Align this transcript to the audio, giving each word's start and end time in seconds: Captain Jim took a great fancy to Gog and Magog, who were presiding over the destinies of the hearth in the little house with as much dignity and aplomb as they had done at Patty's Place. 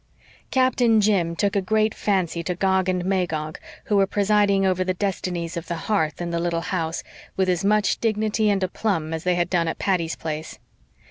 Captain 0.49 0.99
Jim 0.99 1.35
took 1.35 1.55
a 1.55 1.61
great 1.61 1.93
fancy 1.93 2.41
to 2.41 2.55
Gog 2.55 2.89
and 2.89 3.05
Magog, 3.05 3.59
who 3.83 3.97
were 3.97 4.07
presiding 4.07 4.65
over 4.65 4.83
the 4.83 4.95
destinies 4.95 5.55
of 5.55 5.67
the 5.67 5.75
hearth 5.85 6.19
in 6.19 6.31
the 6.31 6.39
little 6.39 6.61
house 6.73 7.03
with 7.37 7.47
as 7.47 7.63
much 7.63 7.99
dignity 7.99 8.49
and 8.49 8.63
aplomb 8.63 9.13
as 9.13 9.25
they 9.25 9.35
had 9.35 9.47
done 9.47 9.67
at 9.67 9.77
Patty's 9.77 10.15
Place. 10.15 10.57